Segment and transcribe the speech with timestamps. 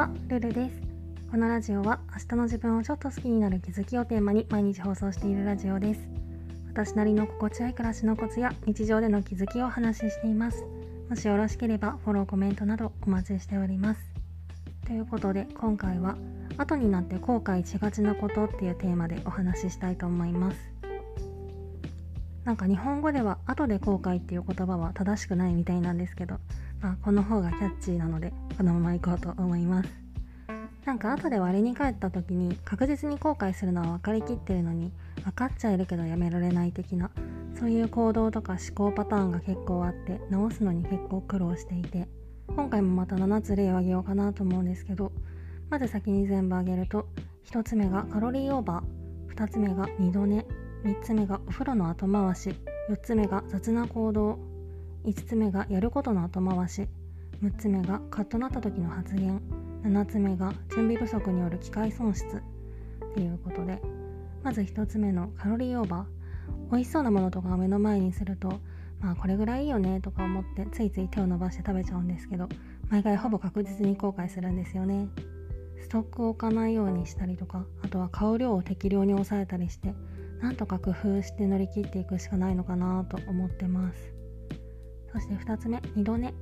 [0.00, 0.80] は、ルルです。
[1.30, 6.00] このラジオは明日の自分をちょっと好きになる気づきをテーマに毎日放送しているラジオです。
[6.72, 10.64] 私なりの心地よい暮らしのコツや日常での気づきをお話ししています。
[11.10, 14.00] もしよろしければフォロー、コメントなどお待ちしております。
[14.86, 16.16] ということで今回は
[16.56, 20.56] 後になって後悔しがちなことっていうテーマでお話ししたいと思います。
[22.44, 26.38] なんか日本語では後で後悔っていう言葉は正しくないみたいなんですけど、
[26.80, 30.00] まあ、この方がキャッチーなのでこのまま行こうと思います。
[30.84, 34.90] なんか後で割に帰った時に確実に後悔するのは分かりきってるのに
[35.22, 37.10] 分かっちゃいるけどやめられない的な
[37.58, 42.08] そういう行動とか思考パターンが結構あって直すのに結構苦労していて
[42.48, 45.12] 今回もまた7つ例を挙げようかなと思うんですけど
[45.68, 47.06] まず先に全部挙げると
[47.50, 50.46] 1つ目がカロリーオーバー2つ目が2度寝
[50.84, 52.50] 3つ目がお風呂の後回し
[52.88, 54.38] 4つ目が雑な行動
[55.04, 56.88] 5つ目がやることの後回し。
[57.42, 59.40] 6つ目がカッとなった時の発言。
[59.82, 62.42] 7つ目が準備不足による機械損失。
[63.14, 63.80] ということで。
[64.42, 66.20] まず1つ目のカロリーオーバー。
[66.70, 68.60] 美味しそうなものとかを目の前にすると
[69.00, 72.48] まあこれぐらいいいよねとか思ってついつい手を伸ばして食べちゃうんですけど
[72.88, 75.08] 毎回ほぼ確実に後悔するんですよね。
[75.80, 79.94] ストックを置かないようにしたりとかあとは買う量を適量に抑えたりして
[80.40, 84.19] なんとか工夫して乗り切っていくしかないのかなと思ってます。
[85.12, 86.32] そして2つ目2度寝。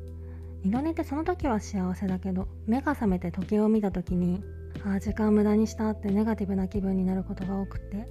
[0.64, 4.42] 2度寝ってその時は幸せだけど目が覚めて時計を見た時に
[4.84, 8.06] ああ時間無駄にしたってネガティブな気分になることが多くて。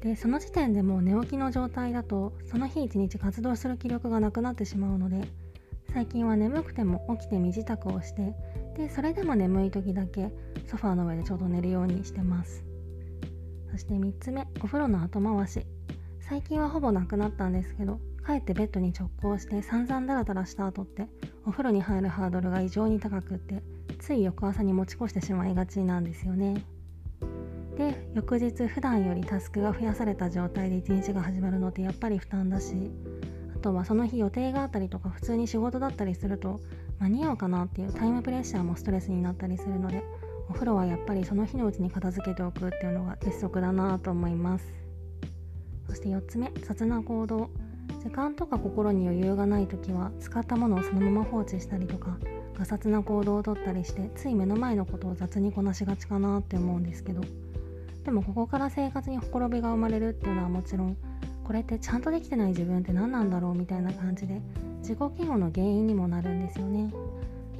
[0.00, 5.28] でその時点でもう寝起きの状態だとその日一日活動する気力がなくなってしまうので
[5.92, 8.34] 最近は眠くても起きて身支度をして
[8.76, 10.32] でそれでも眠い時だけ
[10.66, 12.64] ソファーの上でちょうど寝るようにしてます。
[13.70, 15.64] そして3つ目お風呂の後回し。
[16.20, 21.08] 最近はほぼなくなったんですけど帰ってベッドに直行して散々ダラダラした後って
[21.44, 23.62] お風呂に入るハードルが異常に高くって
[23.98, 26.64] つい翌朝に持ち越してしまいがちなんですよね。
[27.76, 32.90] で翌日普段よりタスクが増やされた状態で一日が始まるのってやっぱり負担だし
[33.56, 36.60] あとはその日予定があったりとか普通に仕事だったりすると
[37.00, 40.04] 間に合うかなっていうタイムプレッシャーもストレスになったりするので
[40.48, 44.66] お風呂はやっぱりその日のうちに片付けておくっていうのが鉄則だなと思います。
[45.88, 47.50] そして4つ目雑な行動。
[48.02, 52.18] 時間とか心に余裕がない時は使ったものをそのまま放置したりとか
[52.58, 57.22] ガサツな行動をとったりしてつい目の前のことを雑にこなしがちかなって思うんですけど。
[58.04, 60.96] でもここから生活にほころびが生まれるっていうのはもちろん
[61.44, 64.40] これってちゃんとできてない自分って何なんだろうみたいな感じで
[64.78, 66.92] 自己嫌悪の原因にもなるんですよね。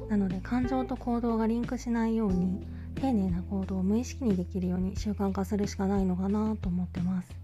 [0.09, 7.42] なので感情と行動がリンクしないように丁寧な行動を無意識にできるように習慣化するしかないのかなと思ってます。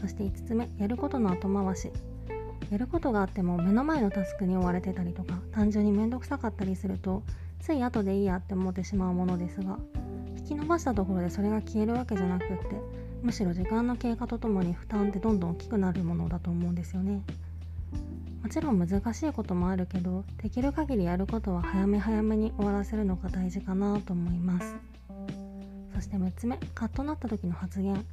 [0.00, 1.90] そして5つ目やることの後回し。
[2.70, 7.22] やることがあっても目の前のタスクに追われてたりとか単純に面倒くさかったりすると
[7.60, 9.78] つい後でいいやって思ってしまうものですが
[10.36, 12.54] 引き伸ばしたところでそれが消えるわけじゃなくって
[13.22, 17.22] むしろ時間の経過とともに負担ってどんどん大きくなるものだと思うんですよね。
[18.42, 24.76] もちろん難しいこともあるけどできる限りやることは早め早めに終わらせるのが大事かなと思います。
[25.94, 28.04] そして6つ目カッとなった時の発言。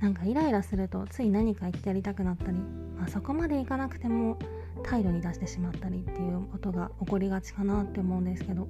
[0.00, 2.58] なんかイライラするとつい何か言ってやりたくなったり、
[2.98, 4.38] まあ、そこまでいかなくても
[4.82, 8.66] 態度に出してしまったりっていうことが起こりがちかなって思うんですけど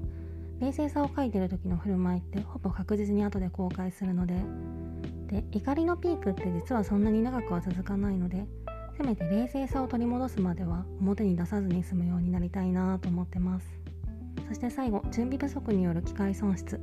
[0.60, 4.34] 冷静さを書いてる時の振る舞いってほぼ確実に後で後悔するので
[5.28, 8.46] で怒りのピークって実はそんなに長くは続かないので
[9.00, 13.66] せめて冷静さを取り戻すまでは表に出さずに済むようになりたいなと思ってます。
[14.48, 16.78] そして最後準備不足による機械損失。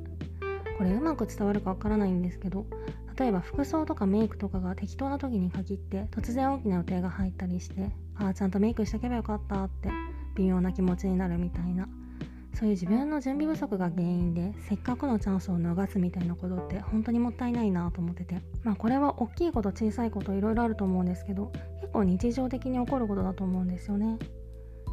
[0.78, 2.66] これうまく伝わるかわからないんですけど
[3.18, 9.90] 例えば服装とかメイクとかが適当な時に限って突然大きな予定が入ったりしてああちゃんとメイクしとけばよかったって
[10.36, 11.88] 微妙な気持ちになるみたいな。
[12.54, 18.42] そういう自分の準備不足が原因でせっかくのチャンスを逃すみたいなことって本当にもったいないなと思ってて。
[18.64, 21.52] まあこれは大きいこと小さいこといろいろあると思うんですけど
[21.82, 24.18] 結構日常的に起こることだと思うんですよね。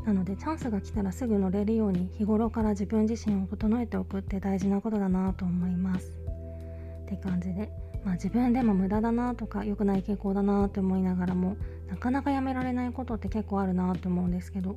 [0.04, 6.12] なのでチャンスが来たらすぐ乗れるように日頃から自分自身を整えておくって大事なことだなと思います。
[7.04, 7.83] って感じで。
[8.04, 11.56] まあ自分でも無駄だなとか良くない傾向だなって思いながらも
[11.88, 14.76] なかなかやめられないことって結構あるなって思うんですけど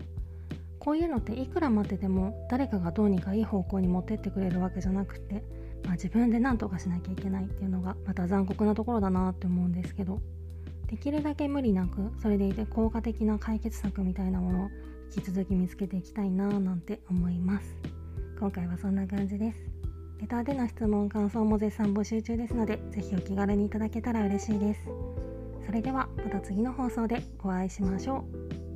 [0.79, 5.43] こういうのっていくら待ってても誰かがどうにかいい方向に持ってってくれるわけじゃなくて、
[5.83, 10.21] まあ、自分で何とかしなきゃいけないっていうのがまた残酷なところだなって思うんですけど
[10.87, 14.69] できるだけ無理なくそれでいて効果的な解決策みたいなものを
[15.13, 17.75] 引き続き見つけていきたいななんて思います。
[18.39, 19.76] 今回はそんな感じです。
[20.19, 24.81] レターでの質問感想も絶賛募集中ですので是非お気軽にいただけたら嬉しいです。
[25.65, 28.25] それではまた次の放送でお会いしましょ
[28.63, 28.66] う。